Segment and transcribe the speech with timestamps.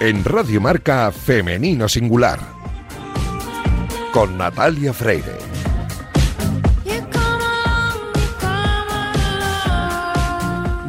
[0.00, 2.38] En Radio Marca Femenino Singular.
[4.12, 5.38] Con Natalia Freire.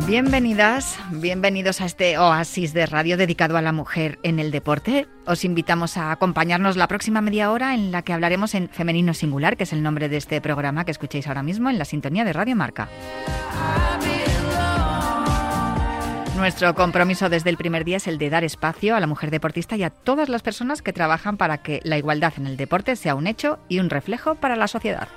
[0.06, 5.08] Bienvenidas, bienvenidos a este oasis de radio dedicado a la mujer en el deporte.
[5.26, 9.58] Os invitamos a acompañarnos la próxima media hora en la que hablaremos en Femenino Singular,
[9.58, 12.34] que es el nombre de este programa que escucháis ahora mismo en la sintonía de
[12.34, 12.90] Radio Marca.
[16.40, 19.76] Nuestro compromiso desde el primer día es el de dar espacio a la mujer deportista
[19.76, 23.14] y a todas las personas que trabajan para que la igualdad en el deporte sea
[23.14, 25.10] un hecho y un reflejo para la sociedad.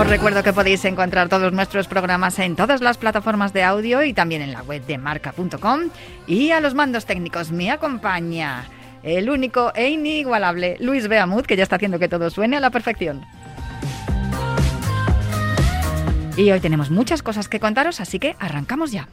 [0.00, 4.12] Os recuerdo que podéis encontrar todos nuestros programas en todas las plataformas de audio y
[4.12, 5.90] también en la web de marca.com.
[6.26, 8.64] Y a los mandos técnicos me acompaña
[9.04, 12.70] el único e inigualable Luis Beamud, que ya está haciendo que todo suene a la
[12.70, 13.24] perfección.
[16.36, 19.08] Y hoy tenemos muchas cosas que contaros, así que arrancamos ya.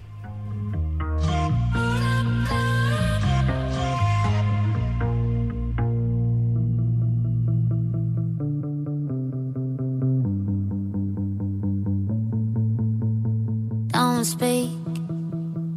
[13.92, 14.70] Don't speak,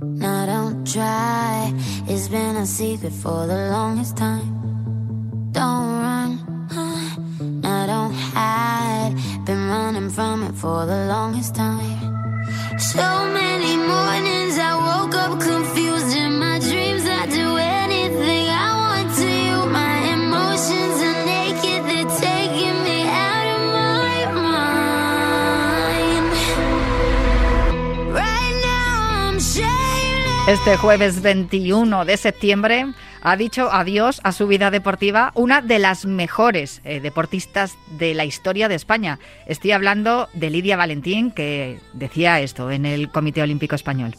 [0.02, 1.72] no, don't try.
[2.06, 4.59] It's been a secret for the longest time.
[10.14, 11.98] From it for the longest time.
[12.78, 17.04] So many mornings I woke up confused in my dreams.
[17.06, 19.66] I do anything I want to you.
[19.70, 26.26] My emotions are naked, they're taking me out of my mind.
[30.48, 36.06] Este jueves 21 de septiembre ha dicho adiós a su vida deportiva una de las
[36.06, 39.18] mejores eh, deportistas de la historia de España.
[39.46, 44.14] Estoy hablando de Lidia Valentín, que decía esto en el Comité Olímpico Español.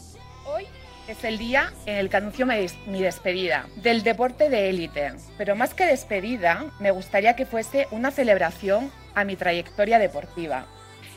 [0.46, 0.66] Hoy
[1.08, 5.12] es el día en el que anuncio mi, des- mi despedida del deporte de élite.
[5.36, 10.66] Pero más que despedida, me gustaría que fuese una celebración a mi trayectoria deportiva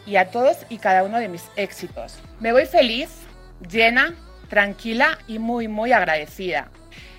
[0.08, 2.20] y a todos y cada uno de mis éxitos.
[2.40, 3.10] Me voy feliz,
[3.70, 4.16] llena,
[4.50, 6.70] tranquila y muy, muy agradecida.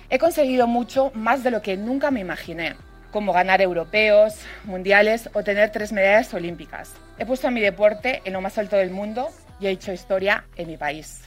[0.09, 2.75] He conseguido mucho más de lo que nunca me imaginé,
[3.11, 6.93] como ganar europeos, mundiales o tener tres medallas olímpicas.
[7.19, 9.27] He puesto a mi deporte en lo más alto del mundo
[9.59, 11.23] y he hecho historia en mi país.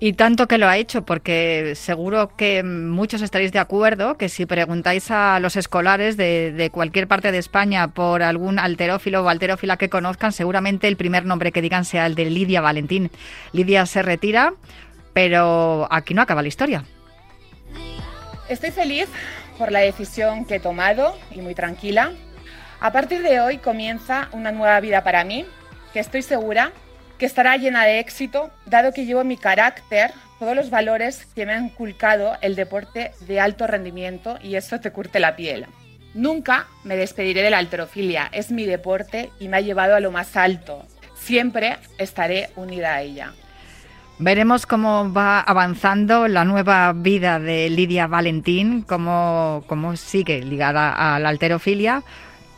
[0.00, 4.44] Y tanto que lo ha hecho, porque seguro que muchos estaréis de acuerdo que si
[4.44, 9.76] preguntáis a los escolares de, de cualquier parte de España por algún alterófilo o alterófila
[9.76, 13.12] que conozcan, seguramente el primer nombre que digan sea el de Lidia Valentín.
[13.52, 14.52] Lidia se retira,
[15.12, 16.84] pero aquí no acaba la historia.
[18.48, 19.08] Estoy feliz
[19.58, 22.12] por la decisión que he tomado y muy tranquila.
[22.78, 25.44] A partir de hoy comienza una nueva vida para mí,
[25.92, 26.70] que estoy segura
[27.18, 31.54] que estará llena de éxito, dado que llevo mi carácter todos los valores que me
[31.54, 35.66] ha inculcado el deporte de alto rendimiento y eso te curte la piel.
[36.14, 40.12] Nunca me despediré de la alterofilia, es mi deporte y me ha llevado a lo
[40.12, 40.86] más alto.
[41.16, 43.32] Siempre estaré unida a ella.
[44.18, 51.18] Veremos cómo va avanzando la nueva vida de Lidia Valentín, cómo, cómo sigue ligada a
[51.18, 52.02] la alterofilia.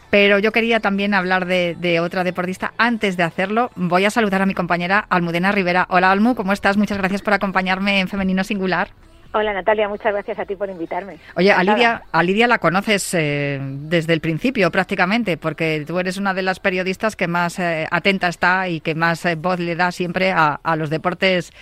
[0.08, 2.72] Pero yo quería también hablar de, de otra deportista.
[2.78, 5.86] Antes de hacerlo, voy a saludar a mi compañera Almudena Rivera.
[5.90, 6.76] Hola Almu, ¿cómo estás?
[6.76, 8.90] Muchas gracias por acompañarme en Femenino Singular.
[9.32, 11.18] Hola Natalia, muchas gracias a ti por invitarme.
[11.36, 11.62] Oye, a.
[11.62, 16.42] Lidia, a Lidia la conoces eh, desde el principio prácticamente, porque tú eres una de
[16.42, 20.32] las periodistas que más eh, atenta está y que más eh, voz le da siempre
[20.32, 21.52] a, a los deportes,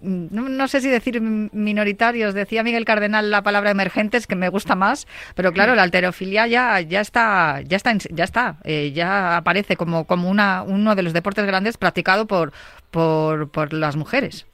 [0.00, 4.74] no, no sé si decir minoritarios, decía Miguel Cardenal la palabra emergentes, que me gusta
[4.74, 9.76] más, pero claro, la alterofilia ya, ya está, ya está, ya está, eh, ya aparece
[9.76, 12.52] como, como una, uno de los deportes grandes practicado por,
[12.90, 14.46] por, por las mujeres.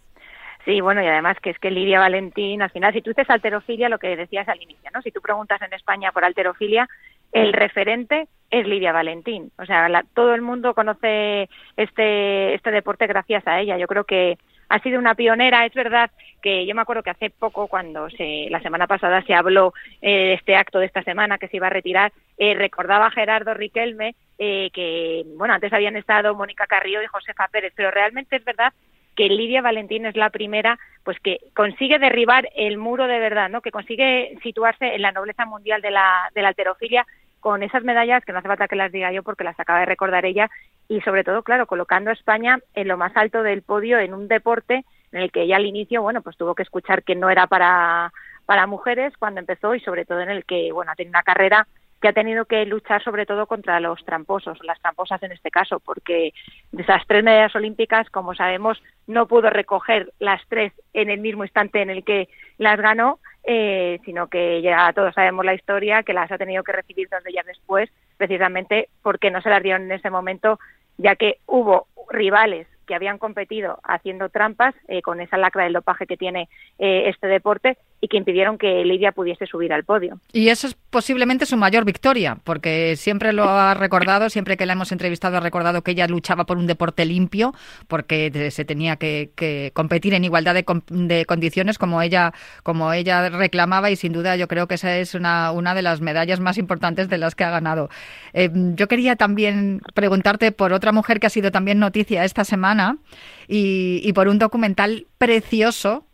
[0.65, 3.88] Sí, bueno, y además que es que Lidia Valentín, al final, si tú dices alterofilia,
[3.88, 5.03] lo que decías al inicio, ¿no?
[5.03, 6.88] Si tú preguntas en España por alterofilia,
[7.32, 9.50] el referente es Lidia Valentín.
[9.59, 13.76] O sea, la- todo el mundo conoce este, este deporte gracias a ella.
[13.76, 14.38] Yo creo que
[14.69, 15.67] ha sido una pionera.
[15.67, 16.11] Es verdad
[16.41, 20.11] que yo me acuerdo que hace poco, cuando se, la semana pasada se habló eh,
[20.29, 24.14] de este acto de esta semana que se iba a retirar, eh, recordaba Gerardo Riquelme
[24.38, 28.73] eh, que, bueno, antes habían estado Mónica Carrillo y Josefa Pérez, pero realmente es verdad
[29.17, 33.61] que Lidia Valentín es la primera pues que consigue derribar el muro de verdad, ¿no?
[33.61, 37.06] Que consigue situarse en la nobleza mundial de la, de la alterofilia
[37.41, 39.87] con esas medallas que no hace falta que las diga yo porque las acaba de
[39.87, 40.49] recordar ella
[40.88, 44.29] y sobre todo, claro, colocando a España en lo más alto del podio en un
[44.29, 47.49] deporte en el que ella al inicio, bueno, pues tuvo que escuchar que no era
[47.49, 48.12] para,
[48.47, 51.67] para mujeres cuando empezó y sobre todo en el que, bueno, ha tenido una carrera
[52.02, 55.78] que ha tenido que luchar sobre todo contra los tramposos, las tramposas en este caso,
[55.78, 56.34] porque
[56.72, 61.44] de esas tres medallas olímpicas, como sabemos, no pudo recoger las tres en el mismo
[61.44, 62.28] instante en el que
[62.58, 66.72] las ganó, eh, sino que ya todos sabemos la historia, que las ha tenido que
[66.72, 70.58] recibir dos días después, precisamente porque no se las dieron en ese momento,
[70.99, 76.08] ya que hubo rivales que habían competido haciendo trampas eh, con esa lacra del dopaje
[76.08, 76.49] que tiene
[76.81, 80.19] eh, este deporte y que impidieron que Lidia pudiese subir al podio.
[80.32, 84.72] Y eso es posiblemente su mayor victoria, porque siempre lo ha recordado, siempre que la
[84.72, 87.54] hemos entrevistado ha recordado que ella luchaba por un deporte limpio,
[87.87, 92.34] porque se tenía que, competir en igualdad de, condiciones como ella,
[92.64, 96.00] como ella reclamaba y sin duda yo creo que esa es una, una de las
[96.00, 97.88] medallas más importantes de las que ha ganado.
[98.32, 102.99] Eh, yo quería también preguntarte por otra mujer que ha sido también noticia esta semana
[103.46, 106.04] y, y por un documental precioso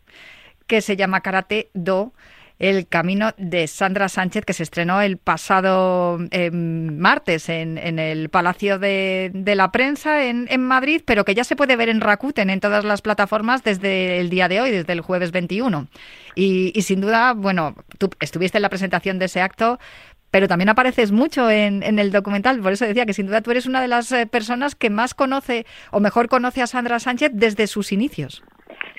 [0.69, 2.13] que se llama Karate Do.
[2.59, 8.77] El camino de Sandra Sánchez, que se estrenó el pasado em, martes en, el Palacio
[8.79, 12.83] de, la Prensa en, Madrid, pero que ya se puede ver en Rakuten en todas
[12.83, 15.87] las plataformas desde el día de hoy, desde el jueves 21.
[16.35, 19.79] Y, sin duda, bueno, tú estuviste en la presentación de ese acto,
[20.29, 22.59] pero también apareces mucho en, en, el documental.
[22.59, 25.13] Por eso decía que sin duda tú eres una de las eh, personas que más
[25.13, 28.43] conoce o mejor conoce a Sandra Sánchez desde sus inicios.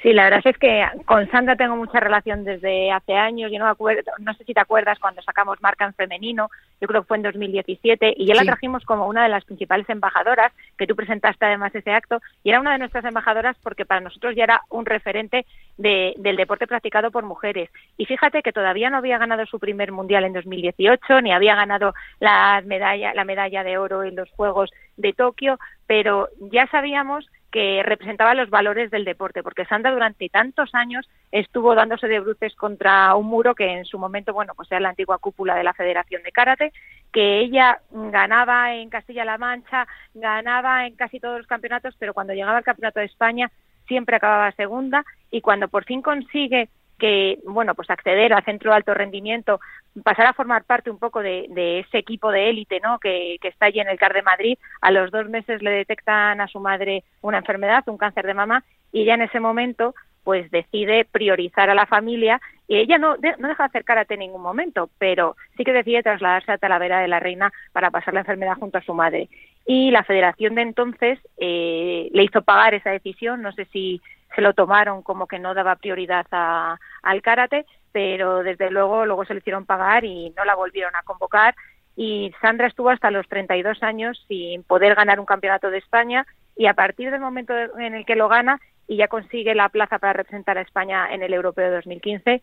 [0.02, 3.52] Sí, la verdad es que con Sandra tengo mucha relación desde hace años.
[3.52, 6.48] Yo no, acuerdo, no sé si te acuerdas cuando sacamos marca en femenino,
[6.80, 9.86] yo creo que fue en 2017, y ya la trajimos como una de las principales
[9.90, 14.00] embajadoras, que tú presentaste además ese acto, y era una de nuestras embajadoras porque para
[14.00, 15.44] nosotros ya era un referente
[15.76, 17.68] del deporte practicado por mujeres.
[17.98, 21.92] Y fíjate que todavía no había ganado su primer mundial en 2018, ni había ganado
[22.20, 27.82] la medalla, la medalla de oro en los Juegos de Tokio, pero ya sabíamos que
[27.82, 33.14] representaba los valores del deporte, porque Sandra durante tantos años estuvo dándose de bruces contra
[33.14, 36.22] un muro que en su momento, bueno, pues era la antigua cúpula de la Federación
[36.22, 36.72] de Karate,
[37.12, 42.58] que ella ganaba en Castilla-La Mancha, ganaba en casi todos los campeonatos, pero cuando llegaba
[42.58, 43.50] al Campeonato de España
[43.88, 46.68] siempre acababa segunda y cuando por fin consigue
[47.00, 49.58] que, bueno, pues acceder al centro de alto rendimiento,
[50.04, 53.00] pasar a formar parte un poco de, ese equipo de élite, ¿no?
[53.00, 54.58] Que, está allí en el CAR de Madrid.
[54.80, 58.62] A los dos meses le detectan a su madre una enfermedad, un cáncer de mama,
[58.92, 59.94] y ya en ese momento,
[60.24, 64.42] pues decide priorizar a la familia y ella no, no deja de karate en ningún
[64.42, 68.56] momento, pero sí que decide trasladarse a Talavera de la Reina para pasar la enfermedad
[68.58, 69.28] junto a su madre.
[69.66, 74.00] Y la federación de entonces eh, le hizo pagar esa decisión, no sé si
[74.34, 79.34] se lo tomaron como que no daba prioridad al karate, pero desde luego luego se
[79.34, 81.54] le hicieron pagar y no la volvieron a convocar
[81.96, 86.26] y Sandra estuvo hasta los 32 años sin poder ganar un campeonato de España
[86.56, 90.00] y a partir del momento en el que lo gana y ya consigue la plaza
[90.00, 92.42] para representar a España en el Europeo de 2015,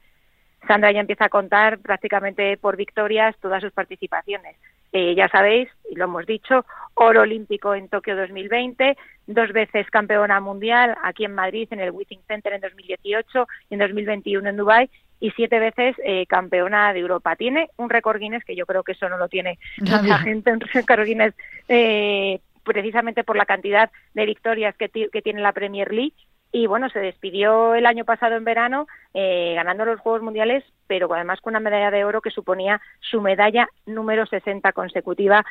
[0.65, 4.55] Sandra ya empieza a contar prácticamente por victorias todas sus participaciones.
[4.93, 8.97] Eh, ya sabéis, y lo hemos dicho, oro olímpico en Tokio 2020,
[9.27, 13.79] dos veces campeona mundial aquí en Madrid en el Withing Center en 2018 y en
[13.81, 14.89] 2021 en Dubai
[15.19, 17.35] y siete veces eh, campeona de Europa.
[17.35, 20.61] Tiene un récord Guinness que yo creo que eso no lo tiene mucha gente, un
[20.61, 21.33] récord Guinness
[21.67, 26.15] eh, precisamente por la cantidad de victorias que, que tiene la Premier League
[26.51, 31.13] y bueno, se despidió el año pasado en verano eh, ganando los Juegos Mundiales, pero
[31.13, 35.45] además con una medalla de oro que suponía su medalla número 60 consecutiva,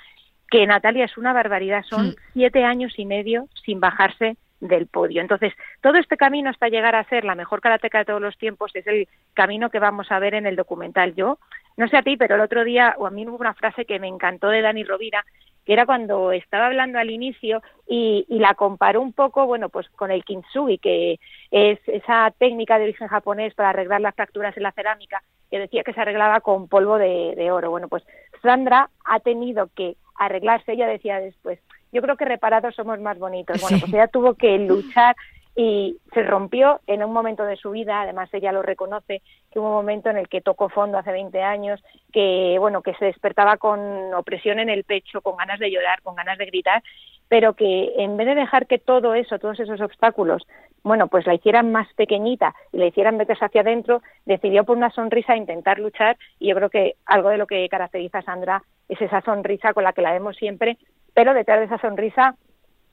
[0.50, 5.20] que Natalia es una barbaridad, son siete años y medio sin bajarse del podio.
[5.20, 8.70] Entonces, todo este camino hasta llegar a ser la mejor karateca de todos los tiempos
[8.74, 11.14] es el camino que vamos a ver en el documental.
[11.14, 11.38] Yo,
[11.76, 13.98] no sé a ti, pero el otro día, o a mí hubo una frase que
[13.98, 15.24] me encantó de Dani Rovira,
[15.66, 20.12] que era cuando estaba hablando al inicio y, la comparó un poco, bueno, pues con
[20.12, 21.18] el kintsugi, que
[21.50, 25.82] es esa técnica de origen japonés para arreglar las fracturas en la cerámica, que decía
[25.82, 27.70] que se arreglaba con polvo de, oro.
[27.70, 28.04] Bueno, pues
[28.42, 31.58] Sandra ha tenido que arreglarse, ella decía después,
[31.92, 33.60] yo creo que reparados somos más bonitos.
[33.60, 35.16] Bueno, pues ella tuvo que luchar
[35.56, 39.68] y se rompió en un momento de su vida, además ella lo reconoce, que hubo
[39.68, 41.82] un momento en el que tocó fondo hace 20 años,
[42.12, 46.14] que bueno, que se despertaba con opresión en el pecho, con ganas de llorar, con
[46.14, 46.82] ganas de gritar,
[47.28, 50.46] pero que en vez de dejar que todo eso, todos esos obstáculos,
[50.82, 54.90] bueno, pues la hicieran más pequeñita y la hicieran meterse hacia adentro, decidió por una
[54.90, 56.16] sonrisa intentar luchar.
[56.38, 59.82] Y yo creo que algo de lo que caracteriza a Sandra es esa sonrisa con
[59.82, 60.76] la que la vemos siempre,
[61.12, 62.36] pero detrás de esa sonrisa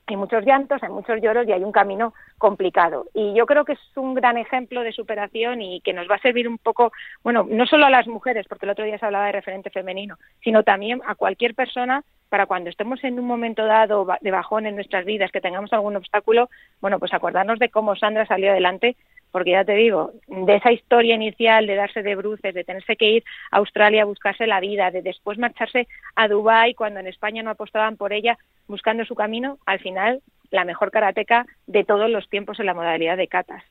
[0.08, 3.06] hay muchos llantos, hay muchos lloros y hay un camino complicado.
[3.14, 6.22] Y yo creo que es un gran ejemplo de superación y que nos va a
[6.22, 6.92] servir un poco,
[7.24, 10.18] bueno, no solo a las mujeres, porque el otro día se hablaba de referente femenino,
[10.44, 14.76] sino también a cualquier persona para cuando estemos en un momento dado de bajón en
[14.76, 16.50] nuestras vidas, que tengamos algún obstáculo,
[16.82, 18.98] bueno, pues acordarnos de cómo Sandra salió adelante
[19.34, 23.10] porque ya te digo, de esa historia inicial de darse de bruces, de tenerse que
[23.14, 27.42] ir a Australia a buscarse la vida, de después marcharse a Dubái cuando en España
[27.42, 28.38] no apostaban por ella
[28.68, 30.22] buscando su camino, al final
[30.52, 33.64] la mejor karateca de todos los tiempos en la modalidad de katas.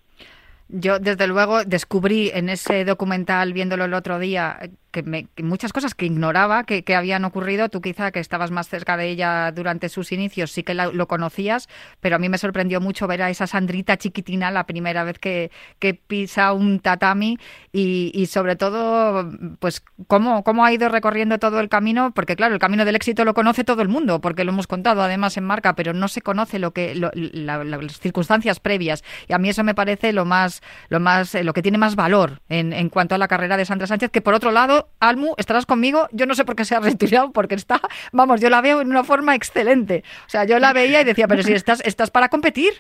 [0.69, 4.59] Yo, desde luego, descubrí en ese documental, viéndolo el otro día,
[4.93, 7.69] que, muchas cosas que ignoraba que, habían ocurrido.
[7.71, 11.69] Tú quizá que estabas más cerca de ella durante sus inicios, sí que lo conocías,
[12.01, 15.51] pero a mí me sorprendió mucho ver a esa Sandrita chiquitina la primera vez que,
[16.07, 17.39] pisa un tatami
[17.73, 22.61] y, sobre todo, pues cómo, cómo ha ido recorriendo todo el camino, porque claro, el
[22.61, 25.75] camino del éxito lo conoce todo el mundo, porque lo hemos contado además en marca,
[25.75, 30.13] pero no se conoce lo que las circunstancias previas y a mí eso me parece
[30.13, 33.29] lo más lo más eh, lo que tiene más valor en, en cuanto a la
[33.29, 36.09] carrera de Sandra Sánchez, que por otro lado Almu, estarás conmigo.
[36.13, 37.81] Yo no sé por qué se ha retirado, porque está,
[38.13, 40.05] vamos, yo la veo en una forma excelente.
[40.27, 42.73] O sea, yo la veía y decía, pero si estás, estás para competir.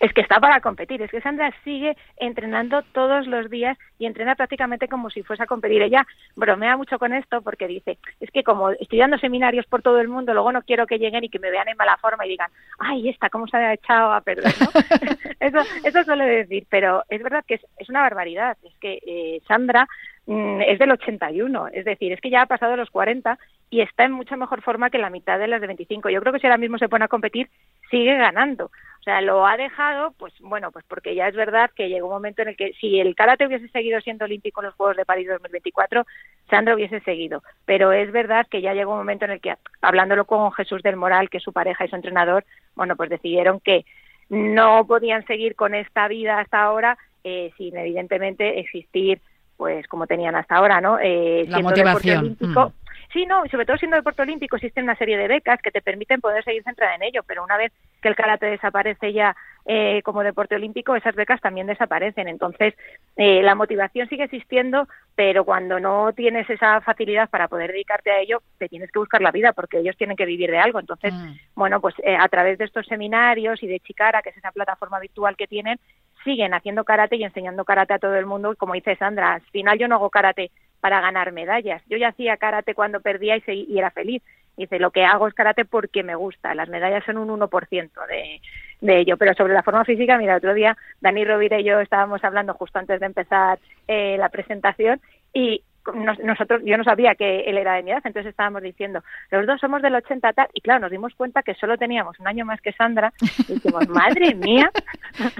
[0.00, 4.34] Es que está para competir, es que Sandra sigue entrenando todos los días y entrena
[4.34, 5.82] prácticamente como si fuese a competir.
[5.82, 6.06] Ella
[6.36, 10.08] bromea mucho con esto porque dice, es que como estoy dando seminarios por todo el
[10.08, 12.50] mundo, luego no quiero que lleguen y que me vean en mala forma y digan,
[12.78, 14.52] ay, esta, ¿cómo se ha echado a perder?
[15.40, 18.56] eso, eso suele decir, pero es verdad que es, una barbaridad.
[18.62, 19.86] Es que eh, Sandra
[20.26, 23.38] es del 81, es decir, es que ya ha pasado los 40
[23.68, 26.08] y está en mucha mejor forma que la mitad de las de 25.
[26.08, 27.50] Yo creo que si ahora mismo se pone a competir,
[27.90, 28.66] sigue ganando.
[28.66, 32.14] O sea, lo ha dejado, pues bueno, pues porque ya es verdad que llegó un
[32.14, 35.04] momento en el que si el karate hubiese seguido siendo olímpico en los Juegos de
[35.04, 36.06] París 2024,
[36.48, 37.42] Sandra hubiese seguido.
[37.66, 40.96] Pero es verdad que ya llegó un momento en el que, hablándolo con Jesús del
[40.96, 43.84] Moral, que es su pareja y su entrenador, bueno, pues decidieron que
[44.30, 49.20] no podían seguir con esta vida hasta ahora eh, sin evidentemente existir
[49.64, 50.98] pues como tenían hasta ahora, ¿no?
[51.00, 52.18] Eh, la motivación.
[52.18, 52.72] Olímpico, mm.
[53.14, 55.80] Sí, no, y sobre todo siendo deporte olímpico existe una serie de becas que te
[55.80, 60.02] permiten poder seguir centrada en ello, pero una vez que el karate desaparece ya eh,
[60.02, 62.28] como deporte olímpico, esas becas también desaparecen.
[62.28, 62.74] Entonces,
[63.16, 68.18] eh, la motivación sigue existiendo, pero cuando no tienes esa facilidad para poder dedicarte a
[68.18, 70.78] ello, te tienes que buscar la vida porque ellos tienen que vivir de algo.
[70.78, 71.36] Entonces, mm.
[71.54, 75.00] bueno, pues eh, a través de estos seminarios y de Chicara, que es esa plataforma
[75.00, 75.78] virtual que tienen,
[76.24, 78.54] siguen haciendo karate y enseñando karate a todo el mundo.
[78.56, 80.50] Como dice Sandra, al final yo no hago karate
[80.80, 81.82] para ganar medallas.
[81.88, 84.22] Yo ya hacía karate cuando perdía y, y era feliz.
[84.56, 86.54] Dice, lo que hago es karate porque me gusta.
[86.54, 88.40] Las medallas son un 1% de,
[88.80, 89.16] de ello.
[89.16, 92.78] Pero sobre la forma física, mira, otro día Dani Rovira y yo estábamos hablando justo
[92.78, 95.00] antes de empezar eh, la presentación
[95.32, 95.62] y
[95.92, 99.60] nosotros, yo no sabía que él era de mi edad, entonces estábamos diciendo, los dos
[99.60, 102.60] somos del 80 tal, y claro, nos dimos cuenta que solo teníamos un año más
[102.60, 103.12] que Sandra,
[103.48, 104.70] y dijimos, madre mía.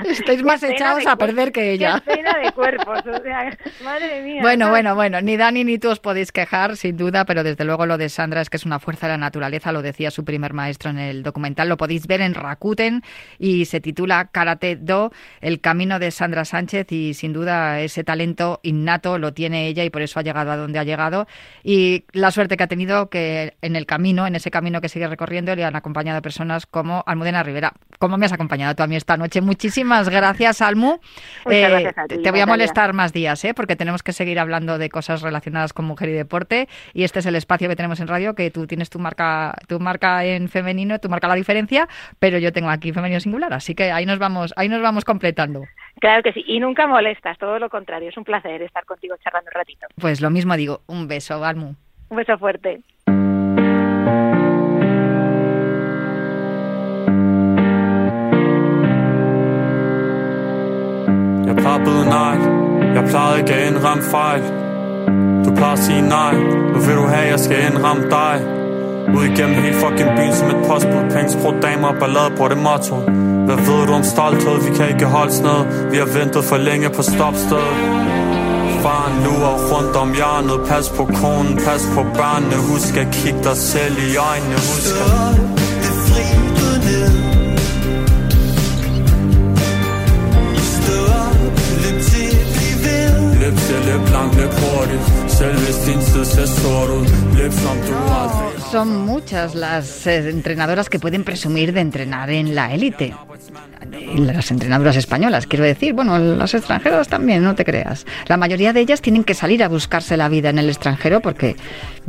[0.05, 2.03] Estáis más echados a perder que ella.
[2.05, 4.43] pena de cuerpos, o sea, madre mía.
[4.43, 7.87] Bueno, bueno, bueno, ni Dani ni tú os podéis quejar, sin duda, pero desde luego
[7.87, 10.53] lo de Sandra es que es una fuerza de la naturaleza, lo decía su primer
[10.53, 13.03] maestro en el documental, lo podéis ver en Rakuten
[13.39, 15.11] y se titula Karate Do,
[15.41, 19.91] el camino de Sandra Sánchez y sin duda ese talento innato lo tiene ella y
[19.91, 21.27] por eso ha llegado a donde ha llegado
[21.63, 25.07] y la suerte que ha tenido que en el camino, en ese camino que sigue
[25.07, 28.97] recorriendo, le han acompañado personas como Almudena Rivera, como me has acompañado tú a mí
[28.97, 29.41] esta noche.
[29.41, 30.99] Muchísimas gracias, Almu.
[31.51, 33.55] Eh, te voy a molestar más días, ¿eh?
[33.55, 37.27] porque tenemos que seguir hablando de cosas relacionadas con mujer y deporte y este es
[37.27, 40.99] el espacio que tenemos en radio, que tú tienes tu marca, tu marca en femenino,
[40.99, 41.89] tu marca la diferencia,
[42.19, 45.65] pero yo tengo aquí femenino singular, así que ahí nos vamos, ahí nos vamos completando.
[46.01, 49.51] Claro que sí, y nunca molestas, todo lo contrario, es un placer estar contigo charlando
[49.55, 49.87] un ratito.
[50.01, 51.75] Pues lo mismo digo, un beso, Almu.
[52.11, 52.83] Un beso fuerte.
[61.47, 62.37] Jeg plejede nej,
[62.95, 64.43] jeg plejede ikke at indramme fejl
[65.45, 66.35] Du plejer at sige nej,
[66.73, 68.37] nu vil du have, jeg skal indramme dig
[69.17, 72.97] Ud igennem hele fucking byen som et postbud Penge, sprog, damer og ballade, det motto
[73.47, 76.91] Hvad ved du om stolthed, vi kan ikke holde sådan Vi har ventet for længe
[76.91, 77.75] på stopstedet
[78.85, 80.69] Faren lurer rundt om hjørnet.
[80.69, 82.57] Pas på konen, pas på børnene.
[82.71, 84.57] Husk at kigge dig selv i øjnene.
[84.69, 85.55] Husk at...
[93.41, 95.03] Løb til løb langt, løb hurtigt.
[95.29, 97.07] Selv hvis din tid ser sort ud.
[97.39, 102.57] Løb som du aldrig son muchas las eh, entrenadoras que pueden presumir de entrenar en
[102.57, 103.15] la élite.
[104.17, 108.05] Las entrenadoras españolas, quiero decir, bueno, las extranjeras también, no te creas.
[108.27, 111.55] La mayoría de ellas tienen que salir a buscarse la vida en el extranjero porque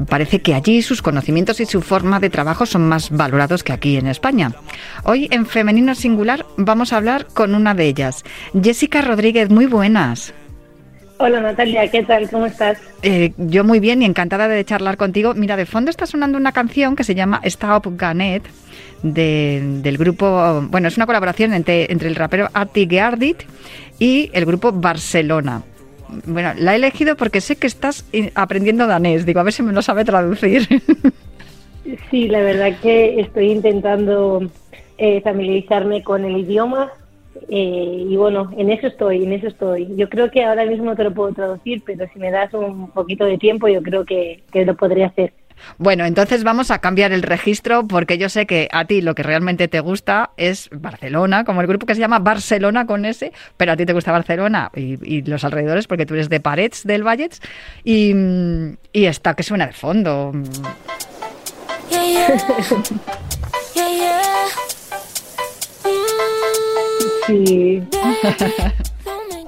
[0.10, 3.98] parece que allí sus conocimientos y su forma de trabajo son más valorados que aquí
[3.98, 4.52] en España.
[5.04, 8.24] Hoy en Femenino Singular vamos a hablar con una de ellas,
[8.60, 10.34] Jessica Rodríguez, muy buenas.
[11.18, 12.30] Hola Natalia, ¿qué tal?
[12.30, 12.78] ¿Cómo estás?
[13.02, 15.34] Eh, yo muy bien y encantada de charlar contigo.
[15.34, 18.44] Mira, de fondo está sonando una canción que se llama Stop Ganet
[19.02, 23.44] del grupo, bueno, es una colaboración entre, entre el rapero Ati Geardit
[24.00, 25.64] y el grupo Barcelona.
[26.26, 29.26] Bueno, la he elegido porque sé que estás aprendiendo danés.
[29.26, 30.68] Digo, a ver si me lo sabe traducir.
[32.10, 34.42] Sí, la verdad que estoy intentando
[34.98, 36.92] eh, familiarizarme con el idioma
[37.50, 39.88] eh, y bueno, en eso estoy, en eso estoy.
[39.96, 43.26] Yo creo que ahora mismo te lo puedo traducir, pero si me das un poquito
[43.26, 45.34] de tiempo, yo creo que, que lo podría hacer.
[45.78, 49.24] Bueno, entonces vamos a cambiar el registro porque yo sé que a ti lo que
[49.24, 53.72] realmente te gusta es Barcelona, como el grupo que se llama Barcelona con S, pero
[53.72, 57.42] a ti te gusta Barcelona y, los alrededores porque tú eres de Parets del Vallets
[57.84, 58.14] y,
[58.92, 60.32] y esta que suena de fondo.
[67.28, 67.84] Sí.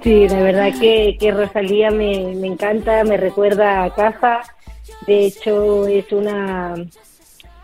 [0.04, 4.42] Sí, la verdad que, que Rosalía me, me encanta, me recuerda a casa
[5.06, 6.76] de hecho, es una,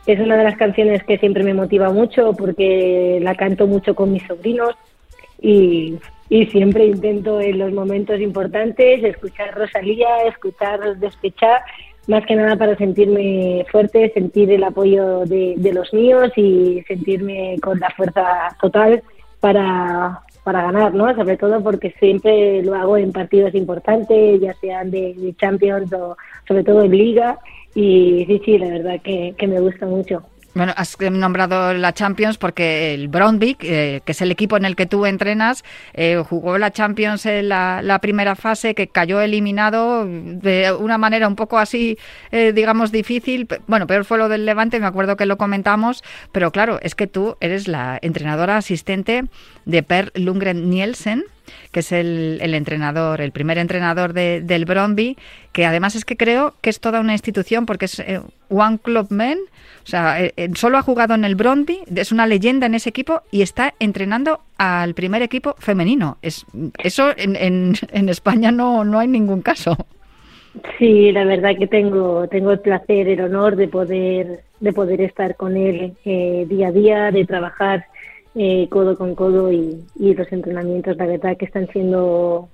[0.05, 4.12] es una de las canciones que siempre me motiva mucho porque la canto mucho con
[4.12, 4.75] mis sobrinos
[5.41, 5.98] y,
[6.29, 11.62] y siempre intento en los momentos importantes escuchar Rosalía, escuchar Despechar,
[12.08, 17.58] más que nada para sentirme fuerte, sentir el apoyo de, de los míos y sentirme
[17.62, 19.03] con la fuerza total
[19.43, 21.13] para, para ganar, ¿no?
[21.15, 26.15] Sobre todo porque siempre lo hago en partidos importantes, ya sean de, Champions o
[26.47, 27.39] sobre todo en Liga.
[27.75, 30.23] Y sí, sí, la verdad que, que me gusta mucho.
[30.55, 34.75] Bueno, has nombrado la Champions porque el Brondvik, eh, que es el equipo en el
[34.75, 40.72] que tú entrenas, eh, jugó la Champions en la, primera fase, que cayó eliminado de
[40.72, 41.98] una manera un poco así,
[42.31, 43.48] eh, digamos, difícil.
[43.65, 47.07] Bueno, peor fue lo del Levante, me acuerdo que lo comentamos, pero claro, es que
[47.07, 49.25] tú eres la entrenadora asistente
[49.65, 51.24] de Per Lundgren Nielsen,
[51.71, 55.17] que es el, entrenador, el primer entrenador del Brondby,
[55.51, 58.03] que además es que creo que es toda una institución porque es
[58.50, 59.39] One Club Men
[59.83, 62.89] o sea, eh, eh, solo ha jugado en el Brondby, es una leyenda en ese
[62.89, 66.17] equipo y está entrenando al primer equipo femenino.
[66.21, 66.45] Es,
[66.81, 67.35] eso en,
[67.91, 69.75] en, España no, no hay ningún caso.
[70.77, 75.35] Sí, la verdad que tengo, tengo el placer, el honor de poder, de poder estar
[75.35, 77.85] con él eh, día a día, de trabajar
[78.69, 82.50] codo con codo y, y los entrenamientos, la verdad que están siendo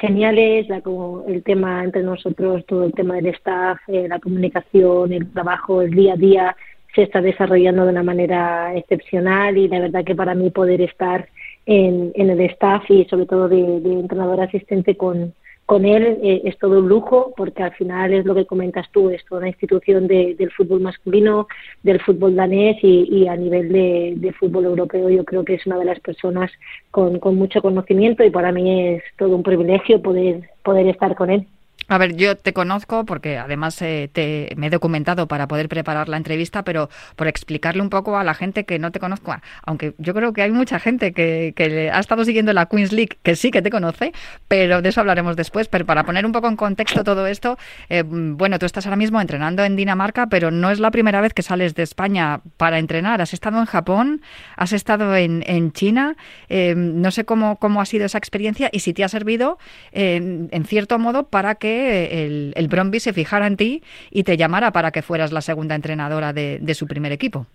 [0.00, 5.12] geniales, la, como el tema entre nosotros, todo el tema del staff, eh, la comunicación,
[5.12, 6.56] el trabajo, el día a día
[6.94, 11.28] se está desarrollando de una manera excepcional y la verdad que para mí poder estar
[11.66, 15.34] en, en el staff y sobre todo de entrenador asistente con,
[15.72, 19.08] con él eh, es todo un lujo porque al final es lo que comentas tú,
[19.08, 21.48] es toda una institución de, del fútbol masculino,
[21.82, 25.86] del fútbol danés y, a nivel de, fútbol europeo yo creo que es una de
[25.86, 26.50] las personas
[26.90, 31.30] con, con mucho conocimiento y para mí es todo un privilegio poder, poder estar con
[31.30, 31.46] él.
[31.88, 36.08] A ver, yo te conozco porque además eh, te, me he documentado para poder preparar
[36.08, 39.94] la entrevista, pero por explicarle un poco a la gente que no te conozco, aunque
[39.98, 43.34] yo creo que hay mucha gente que, que ha estado siguiendo la Queens League que
[43.36, 44.12] sí que te conoce,
[44.48, 45.68] pero de eso hablaremos después.
[45.68, 49.20] Pero para poner un poco en contexto todo esto, eh, bueno, tú estás ahora mismo
[49.20, 53.20] entrenando en Dinamarca, pero no es la primera vez que sales de España para entrenar.
[53.20, 54.22] Has estado en Japón,
[54.56, 56.16] has estado en, en China,
[56.48, 59.58] eh, no sé cómo, cómo ha sido esa experiencia y si te ha servido
[59.92, 64.72] en cierto modo para que el, el Bromby se fijara en ti y te llamara
[64.72, 67.46] para que fueras la segunda entrenadora de, su primer equipo.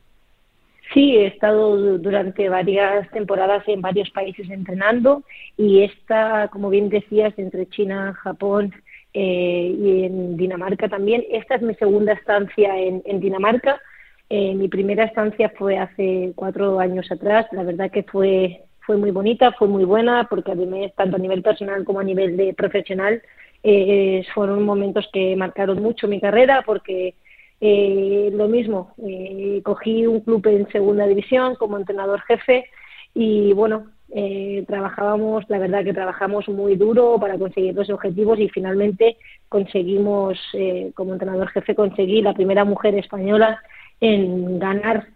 [0.94, 5.24] Sí, he estado durante varias temporadas en varios países entrenando
[5.58, 8.74] y esta, como bien decías, entre China, Japón
[9.14, 11.26] eh, y en Dinamarca también.
[11.30, 13.82] Esta es mi segunda estancia en, Dinamarca.
[14.30, 17.48] Eh, mi primera estancia fue hace cuatro años atrás.
[17.52, 21.42] La verdad que fue, fue muy bonita, fue muy buena porque además, tanto a nivel
[21.42, 23.22] personal como a nivel de profesional,
[23.64, 27.16] eh, fueron momentos que marcaron mucho mi carrera porque
[27.60, 32.66] eh, lo mismo, eh, cogí un club en segunda división como entrenador jefe
[33.14, 38.48] y bueno, eh, trabajábamos, la verdad que trabajamos muy duro para conseguir los objetivos y
[38.50, 39.18] finalmente
[39.50, 43.62] conseguimos, eh, como entrenador jefe, conseguí la primera mujer española
[44.00, 45.08] en ganar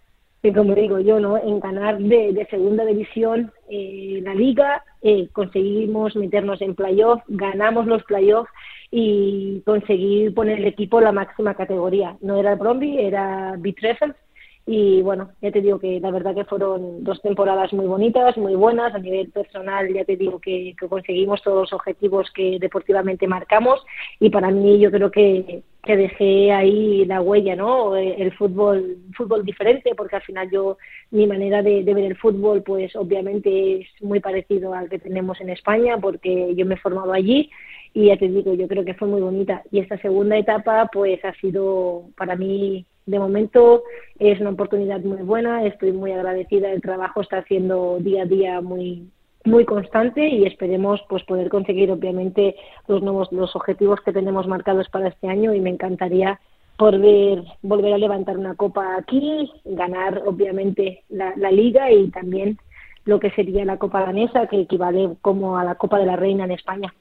[0.42, 1.38] que como digo yo, ¿no?
[1.38, 8.02] en ganar de, segunda división eh, la liga, eh, conseguimos meternos en playoff, ganamos los
[8.04, 8.50] playoffs
[8.90, 12.16] y conseguir poner el equipo en la máxima categoría.
[12.20, 14.16] No era el Bromby, era Bitreffels
[14.64, 18.54] y bueno, ya te digo que la verdad que fueron dos temporadas muy bonitas, muy
[18.54, 18.94] buenas.
[18.94, 23.84] A nivel personal, ya te digo que, conseguimos todos los objetivos que deportivamente marcamos.
[24.20, 27.96] Y para mí, yo creo que, que dejé ahí la huella, ¿no?
[27.96, 30.78] El fútbol, fútbol diferente, porque al final yo,
[31.10, 35.40] mi manera de, de ver el fútbol, pues obviamente es muy parecido al que tenemos
[35.40, 37.50] en España, porque yo me he formado allí
[37.94, 39.62] y ya te digo, yo creo que fue muy bonita.
[39.70, 43.82] Y esta segunda etapa, pues ha sido para mí de momento
[44.18, 48.60] es una oportunidad muy buena, estoy muy agradecida, el trabajo está haciendo día a día
[48.60, 49.10] muy,
[49.44, 54.88] muy constante y esperemos pues poder conseguir obviamente los nuevos los objetivos que tenemos marcados
[54.88, 56.40] para este año y me encantaría
[56.76, 62.58] poder volver a levantar una copa aquí, ganar obviamente la, la liga y también
[63.04, 66.44] lo que sería la copa danesa que equivale como a la copa de la reina
[66.44, 66.94] en España.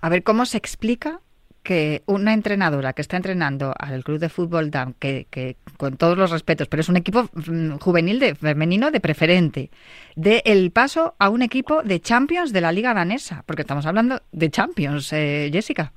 [0.00, 1.20] A ver cómo se explica
[1.68, 6.16] que una entrenadora que está entrenando al club de fútbol DAM, que, que, con todos
[6.16, 9.68] los respetos, pero es un equipo mm, juvenil de femenino de preferente,
[10.16, 14.22] dé el paso a un equipo de Champions de la Liga Danesa, porque estamos hablando
[14.32, 15.92] de Champions, eh, Jessica.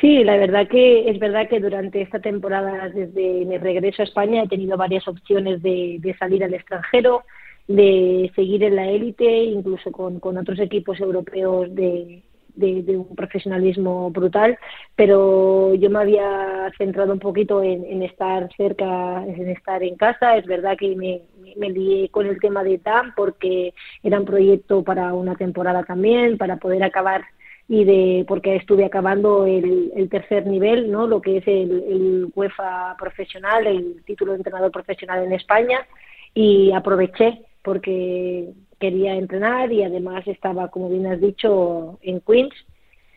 [0.00, 4.42] Sí, la verdad que es verdad que durante esta temporada, desde mi regreso a España,
[4.42, 7.22] he tenido varias opciones de, salir al extranjero,
[7.68, 12.24] de seguir en la élite, incluso con otros equipos europeos de,
[12.58, 14.58] de, un profesionalismo brutal,
[14.96, 20.36] pero yo me había centrado un poquito en, estar cerca, en estar en casa.
[20.36, 21.22] Es verdad que me,
[21.56, 26.38] me lié con el tema de TAM porque era un proyecto para una temporada también,
[26.38, 27.22] para poder acabar
[27.68, 31.06] y de porque estuve acabando el, tercer nivel, ¿no?
[31.06, 35.86] Lo que es el, el UEFA profesional, el título de entrenador profesional en España
[36.32, 42.54] y aproveché porque quería entrenar y además estaba, como bien has dicho, en Queens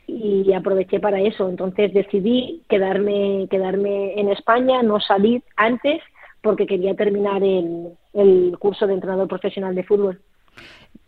[0.08, 1.50] y aproveché para eso.
[1.50, 6.02] Entonces decidí quedarme, quedarme en España, no salir antes
[6.42, 10.22] porque quería terminar el, el curso de entrenador profesional de fútbol.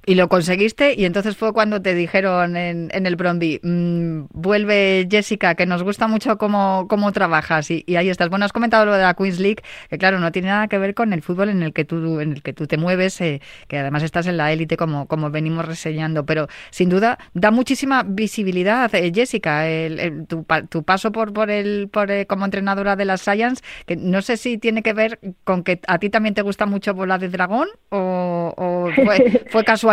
[0.06, 5.08] Y lo conseguiste y entonces fue cuando te dijeron en, en el Bromby, mmm, vuelve
[5.10, 8.30] Jessica, que nos gusta mucho cómo, cómo trabajas y, ahí estás.
[8.30, 10.94] Bueno, has comentado lo de la Queens League, que claro, no tiene nada que ver
[10.94, 13.78] con el fútbol en el que tú, en el que tú te mueves, eh, que
[13.78, 18.94] además estás en la élite como, como venimos reseñando, pero sin duda da muchísima visibilidad,
[18.94, 23.06] eh, Jessica, el, el, tu, tu, paso por, por el, por, eh, como entrenadora de
[23.06, 26.42] la Science, que no sé si tiene que ver con que a ti también te
[26.42, 29.93] gusta mucho volar de dragón o, o fue, fue casual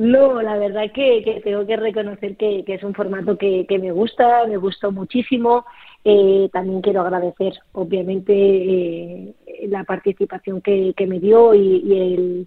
[0.00, 4.46] no, la verdad que, que tengo que reconocer que, es un formato que, me gusta,
[4.46, 5.66] me gustó muchísimo.
[6.06, 9.34] Eh, también quiero agradecer, obviamente, eh,
[9.68, 12.46] la participación que, me dio y, el,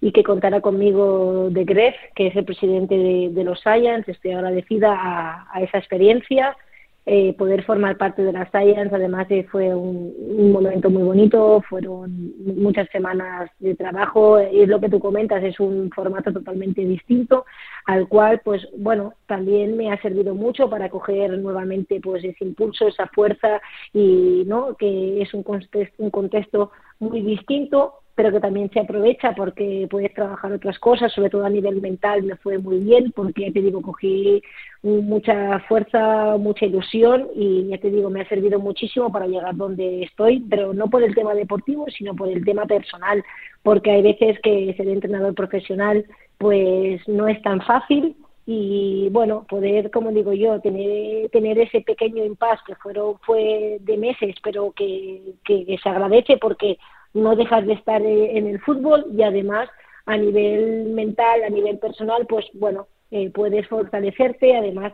[0.00, 4.08] y que contara conmigo de Gref, que es el presidente de, los Science.
[4.08, 6.56] Estoy agradecida a esa experiencia
[7.04, 11.60] eh, poder formar parte de la Science, además eh, fue un, un, momento muy bonito,
[11.68, 17.44] fueron muchas semanas de trabajo, y lo que tú comentas es un formato totalmente distinto,
[17.86, 22.86] al cual, pues bueno, también me ha servido mucho para coger nuevamente pues ese impulso,
[22.86, 23.60] esa fuerza
[23.92, 29.32] y no que es un contexto, un contexto muy distinto pero que también se aprovecha
[29.34, 33.46] porque puedes trabajar otras cosas, sobre todo a nivel mental me fue muy bien porque
[33.46, 34.42] ya te digo, cogí
[34.82, 40.02] mucha fuerza, mucha ilusión y ya te digo, me ha servido muchísimo para llegar donde
[40.02, 43.24] estoy, pero no por el tema deportivo, sino por el tema personal,
[43.62, 46.04] porque hay veces que ser entrenador profesional
[46.38, 52.24] pues no es tan fácil y bueno, poder, como digo yo, tener, tener ese pequeño
[52.24, 56.78] impasse que fueron, fue de meses, pero que, que, se agradece porque
[57.14, 59.68] no dejas de estar eh, en el fútbol y además
[60.06, 64.92] a nivel mental, a nivel personal, pues bueno, eh, puedes fortalecerte, además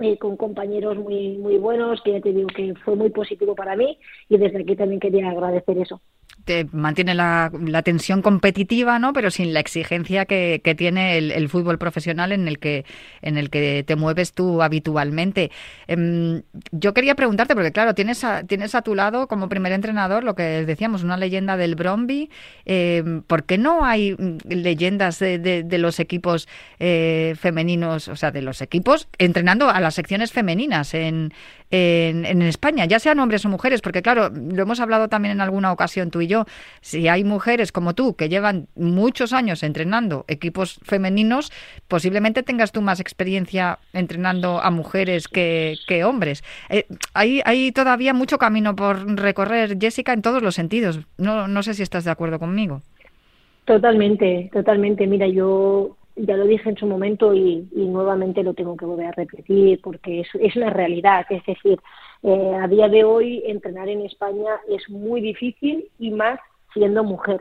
[0.00, 3.76] eh, con compañeros muy muy buenos, que ya te digo que fue muy positivo para
[3.76, 3.98] mí
[4.28, 6.00] y desde aquí también quería agradecer eso
[6.48, 9.12] te mantiene la, la, tensión competitiva, ¿no?
[9.12, 12.86] Pero sin la exigencia que, tiene el, fútbol profesional en el que
[13.20, 15.50] en el que te mueves tú habitualmente.
[15.88, 16.40] Eh,
[16.72, 20.34] yo quería preguntarte, porque claro, tienes a, tienes a tu lado como primer entrenador lo
[20.34, 22.30] que decíamos, una leyenda del Bromby.
[22.64, 24.16] Eh, ¿Por qué no hay
[24.48, 29.80] leyendas de, de, de los equipos eh, femeninos, o sea, de los equipos entrenando a
[29.80, 31.34] las secciones femeninas en,
[31.70, 33.80] en, en España, ya sean hombres o mujeres?
[33.80, 36.46] Porque claro, lo hemos hablado también en alguna ocasión tú y yo
[36.80, 41.52] si hay mujeres como tú que llevan muchos años entrenando equipos femeninos,
[41.88, 46.44] posiblemente tengas tú más experiencia entrenando a mujeres que, hombres.
[46.70, 51.00] Eh, hay, hay todavía mucho camino por recorrer, Jessica, en todos los sentidos.
[51.18, 52.82] No, no sé si estás de acuerdo conmigo.
[53.64, 55.06] Totalmente, totalmente.
[55.06, 59.06] Mira, yo ya lo dije en su momento y, y, nuevamente lo tengo que volver
[59.06, 61.26] a repetir porque es, es una realidad.
[61.30, 61.80] Es decir,
[62.22, 66.40] eh, a día de hoy entrenar en España es muy difícil y más
[66.72, 67.40] siendo mujer.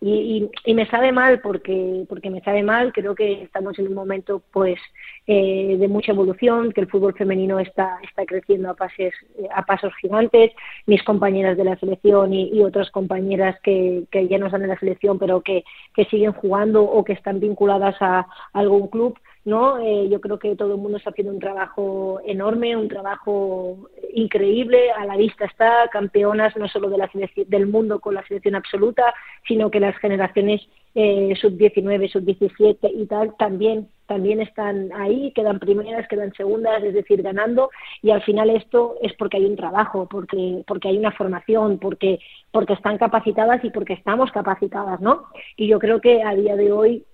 [0.00, 2.92] Y, y, y, me sabe mal porque porque me sabe mal.
[2.92, 4.78] Creo que estamos en un momento pues
[5.26, 9.12] eh, de mucha evolución que el fútbol femenino está está creciendo a pases
[9.52, 10.52] a pasos gigantes.
[10.86, 14.78] Mis compañeras de la selección y, otras compañeras que, que ya no están en la
[14.78, 19.78] selección pero que, que siguen jugando o que están vinculadas a algún club ¿no?
[19.78, 24.90] Eh, yo creo que todo el mundo está haciendo un trabajo enorme, un trabajo increíble,
[24.90, 27.10] a la vista está, campeonas no solo de la
[27.46, 29.14] del mundo con la selección absoluta,
[29.46, 30.60] sino que las generaciones
[30.94, 37.22] eh, sub-19, sub-17 y tal también también están ahí, quedan primeras, quedan segundas, es decir,
[37.22, 37.70] ganando
[38.02, 42.18] y al final esto es porque hay un trabajo, porque porque hay una formación, porque
[42.50, 45.26] porque están capacitadas y porque estamos capacitadas, ¿no?
[45.56, 47.04] Y yo creo que a día de hoy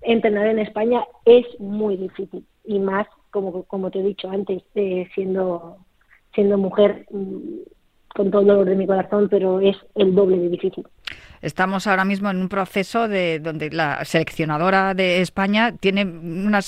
[0.00, 5.08] entrenar en España es muy difícil y más como como te he dicho antes, eh,
[5.14, 5.76] siendo
[6.34, 7.60] siendo mujer mm,
[8.14, 10.84] con todo el dolor de mi corazón, pero es el doble de difícil.
[11.42, 16.60] Estamos ahora mismo en un proceso de donde la seleccionadora de España tiene una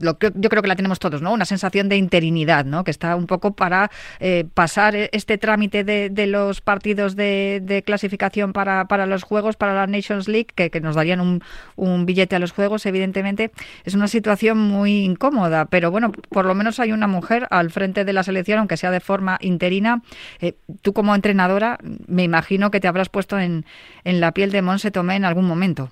[0.00, 1.32] lo que yo creo que la tenemos todos, ¿no?
[1.32, 2.82] Una sensación de interinidad, ¿no?
[2.82, 8.86] Que está un poco para eh, pasar este trámite de, los partidos de, clasificación para,
[8.86, 11.42] para, los juegos, para la Nations League, que, nos darían un,
[11.76, 13.50] un, billete a los juegos, evidentemente.
[13.84, 18.06] Es una situación muy incómoda, pero bueno, por lo menos hay una mujer al frente
[18.06, 20.02] de la selección, aunque sea de forma interina.
[20.40, 23.66] Eh, tú como entrenadora, me imagino que te habrás puesto en
[24.04, 25.90] en la piel de Monse Tomé en algún momento?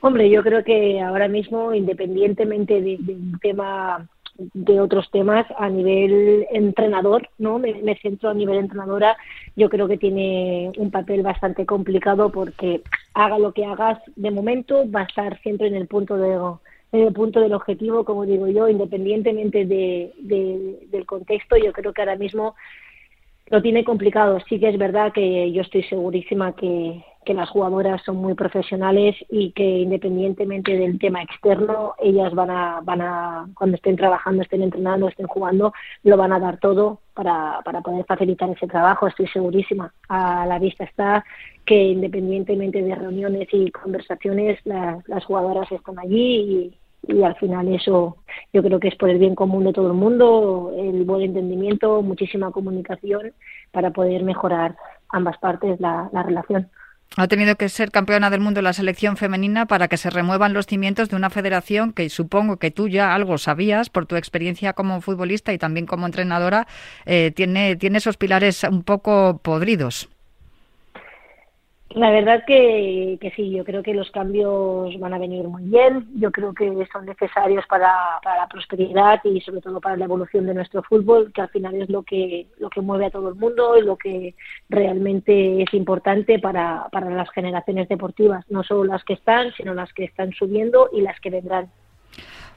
[0.00, 7.28] Hombre, yo creo que ahora mismo, independientemente del tema de otros temas a nivel entrenador,
[7.38, 7.58] ¿no?
[7.58, 9.16] Me, centro a nivel entrenadora,
[9.56, 12.82] yo creo que tiene un papel bastante complicado porque
[13.14, 16.32] haga lo que hagas de momento va a estar siempre en el punto de
[16.92, 22.02] en el punto del objetivo, como digo yo, independientemente de, del contexto, yo creo que
[22.02, 22.54] ahora mismo
[23.52, 24.38] lo tiene complicado.
[24.48, 29.52] Sí que es verdad que yo estoy segurísima que, las jugadoras son muy profesionales y
[29.52, 35.08] que independientemente del tema externo, ellas van a, van a, cuando estén trabajando, estén entrenando,
[35.08, 39.06] estén jugando, lo van a dar todo para, para poder facilitar ese trabajo.
[39.06, 39.92] Estoy segurísima.
[40.08, 41.24] A la vista está
[41.64, 48.16] que independientemente de reuniones y conversaciones, las jugadoras están allí y, y al final eso
[48.52, 52.02] yo creo que es por el bien común de todo el mundo, el buen entendimiento,
[52.02, 53.32] muchísima comunicación
[53.70, 54.76] para poder mejorar
[55.08, 56.68] ambas partes la, relación.
[57.16, 60.66] Ha tenido que ser campeona del mundo la selección femenina para que se remuevan los
[60.66, 65.00] cimientos de una federación que supongo que tú ya algo sabías por tu experiencia como
[65.02, 66.66] futbolista y también como entrenadora,
[67.04, 70.08] eh, tiene, tiene esos pilares un poco podridos.
[71.94, 76.30] La verdad que, sí, yo creo que los cambios van a venir muy bien, yo
[76.30, 80.54] creo que son necesarios para, para, la prosperidad y sobre todo para la evolución de
[80.54, 83.76] nuestro fútbol, que al final es lo que, lo que mueve a todo el mundo
[83.76, 84.34] y lo que
[84.70, 89.92] realmente es importante para, para las generaciones deportivas, no solo las que están, sino las
[89.92, 91.68] que están subiendo y las que vendrán.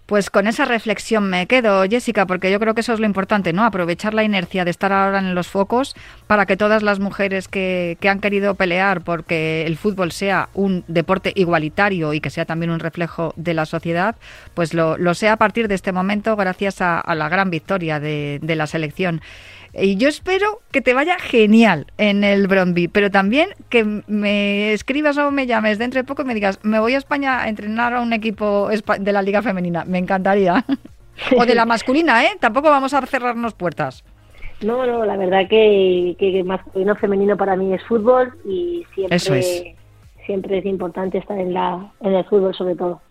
[0.05, 3.53] Pues con esa reflexión me quedo, Jessica, porque yo creo que eso es lo importante,
[3.53, 3.65] ¿no?
[3.65, 5.95] Aprovechar la inercia de estar ahora en los focos
[6.27, 11.33] para que todas las mujeres que, han querido pelear porque el fútbol sea un deporte
[11.35, 14.15] igualitario y que sea también un reflejo de la sociedad,
[14.53, 18.55] pues lo, sea a partir de este momento gracias a, la gran victoria de, de
[18.55, 19.21] la selección.
[19.77, 25.17] Y yo espero que te vaya genial en el Bromby, pero también que me escribas
[25.17, 27.93] o me llames dentro de poco y me digas, me voy a España a entrenar
[27.93, 29.83] a un equipo de la Liga Femenina.
[29.85, 30.63] Me encantaría.
[31.37, 32.37] o de la masculina, ¿eh?
[32.39, 34.03] Tampoco vamos a cerrarnos puertas.
[34.61, 39.75] No, no, la verdad que, que masculino femenino para mí es fútbol y siempre,
[40.25, 43.01] siempre es importante estar en, la, en el fútbol sobre todo.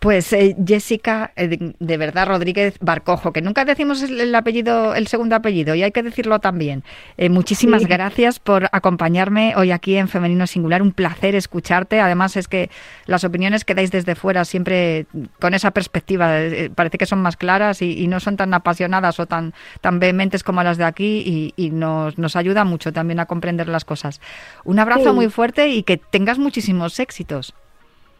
[0.00, 5.36] Pues eh, Jessica, eh, de, verdad, Rodríguez Barcojo, que nunca decimos el, apellido, el segundo
[5.36, 6.84] apellido, y hay que decirlo también.
[7.18, 10.80] Eh, muchísimas gracias por acompañarme hoy aquí en Femenino Singular.
[10.80, 12.00] Un placer escucharte.
[12.00, 12.70] Además, es que
[13.04, 15.06] las opiniones que dais desde fuera siempre
[15.38, 16.30] con esa perspectiva
[16.74, 20.62] parece que son más claras y, no son tan apasionadas o tan, tan vehementes como
[20.62, 24.20] las de aquí y, nos, nos, ayuda mucho también a comprender las cosas.
[24.64, 27.54] Un abrazo muy fuerte y que tengas muchísimos éxitos.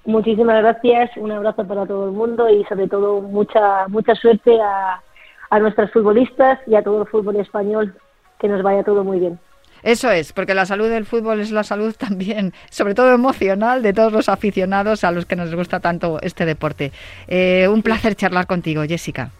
[0.04, 5.02] Muchísimas gracias, un abrazo para todo el mundo y sobre todo mucha mucha suerte a,
[5.50, 7.94] a nuestras futbolistas y a todo el fútbol español,
[8.38, 9.38] que nos vaya todo muy bien.
[9.82, 13.92] Eso es, porque la salud del fútbol es la salud también, sobre todo emocional, de
[13.92, 16.92] todos los aficionados a los que nos gusta tanto este deporte.
[17.28, 19.30] Eh, un placer charlar contigo, Jessica.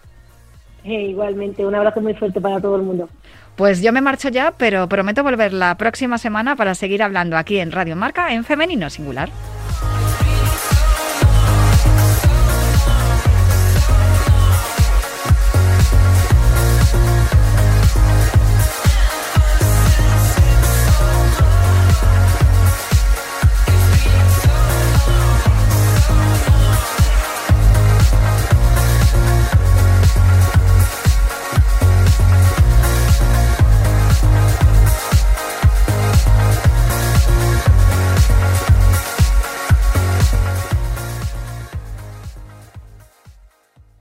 [0.85, 3.09] Eh, igualmente, un abrazo muy fuerte para todo el mundo.
[3.57, 7.59] Pues yo me marcho ya, pero prometo volver la próxima semana para seguir hablando aquí
[7.59, 9.29] en Radio Marca en Femenino Singular.